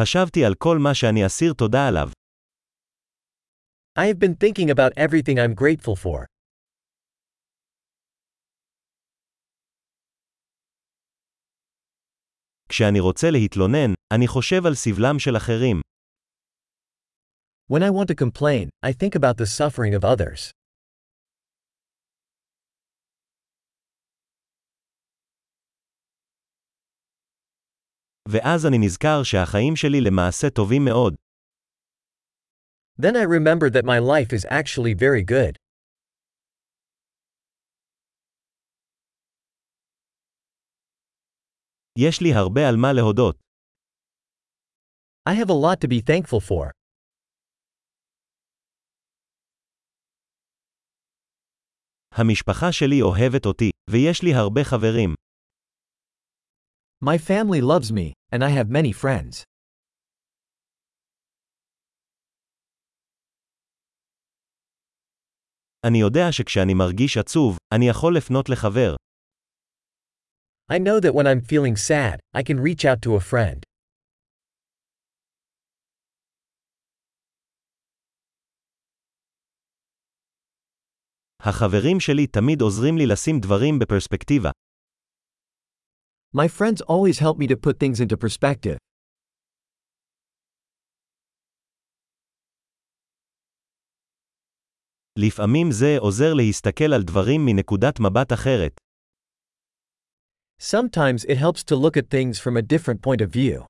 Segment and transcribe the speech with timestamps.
[0.00, 2.09] חשבתי על כל מה שאני אסיר תודה עליו.
[3.99, 6.25] I have been thinking about everything I'm grateful for.
[12.69, 15.81] כשאני רוצה להתלונן, אני חושב על סבלם של אחרים.
[17.71, 20.51] When I want to complain, I think about the suffering of others.
[28.31, 31.15] ואז אני נזכר שהחיים שלי למעשה טובים מאוד.
[33.01, 35.55] Then I remember that my life is actually very good.
[41.97, 43.35] יש לי הרבה על מה להודות.
[45.29, 46.71] I have a lot to be thankful for.
[52.11, 55.15] המשפחה שלי אוהבת אותי, ויש לי הרבה חברים.
[57.00, 59.44] My family loves me, and I have many friends.
[65.86, 68.94] אני יודע שכשאני מרגיש עצוב, אני יכול לפנות לחבר.
[70.72, 73.62] I know that when I'm feeling sad, I can reach out to a friend.
[81.40, 84.50] החברים שלי תמיד עוזרים לי לשים דברים בפרספקטיבה.
[86.32, 88.76] My friends always help me to put things into perspective.
[95.18, 98.80] לפעמים זה עוזר להסתכל על דברים מנקודת מבט אחרת.
[100.62, 103.64] Sometimes it helps to look at things from a different point of view.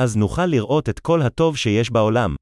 [0.00, 2.34] אז נוכל לראות את כל הטוב שיש בעולם.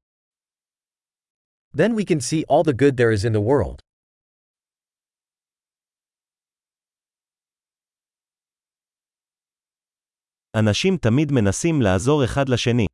[1.75, 3.81] Then we can see all the good there is in the world.
[10.57, 12.85] אנשים תמיד מנסים לעזור אחד לשני.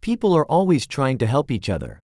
[0.00, 1.98] People are always trying to help each other.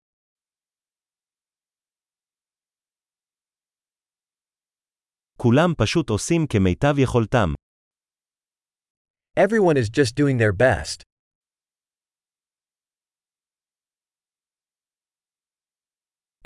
[5.38, 7.54] כולם פשוט עושים כמיטב יכולתם.
[9.40, 11.09] Everyone is just doing their best.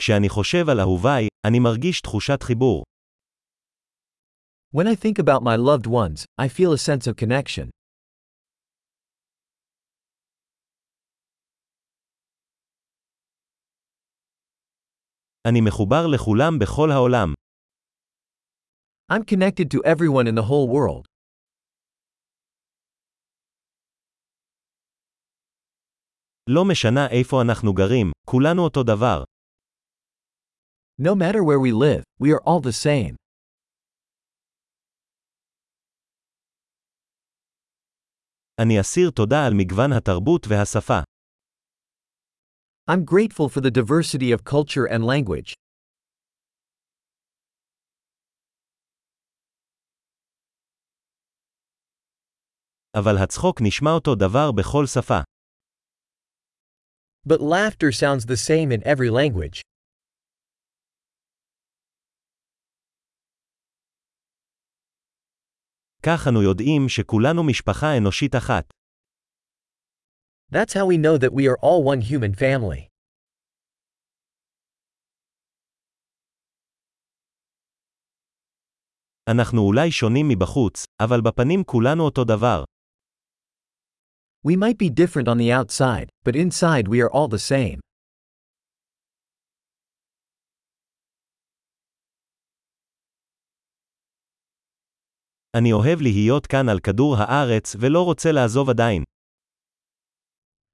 [0.05, 2.85] כשאני חושב על אהוביי, אני מרגיש תחושת חיבור.
[4.77, 7.71] When I think about my loved ones, I feel a sense of connection.
[15.49, 17.33] אני מחובר לכולם בכל העולם.
[19.13, 21.05] I'm connected to everyone in the whole world.
[26.49, 29.34] לא משנה איפה אנחנו גרים, כולנו אותו דבר.
[30.98, 33.16] No matter where we live, we are all the same.
[38.62, 41.00] אני אסיר תודה על מגוון התרבות והשפה.
[42.90, 45.54] I'm grateful for the diversity of culture and language.
[52.96, 55.20] אבל הצחוק נשמע אותו דבר בכל שפה.
[57.28, 59.62] But laughter sounds the same in every language.
[66.04, 68.74] כך אנו יודעים שכולנו משפחה אנושית אחת.
[70.52, 72.90] That's how we know that we are all one human family.
[79.32, 82.64] אנחנו אולי שונים מבחוץ, אבל בפנים כולנו אותו דבר.
[84.48, 87.83] We might be different on the outside, but inside we are all the same.
[95.58, 99.04] אני אוהב להיות כאן על כדור הארץ ולא רוצה לעזוב עדיין.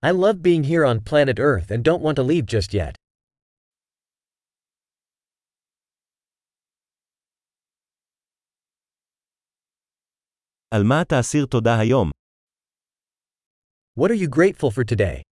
[0.06, 2.96] I love being here on planet Earth and don't want to leave just yet.
[10.72, 12.10] על מה תאסיר תודה היום?
[14.00, 15.29] What are you grateful for today?